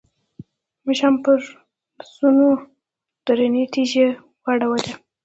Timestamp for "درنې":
3.25-3.63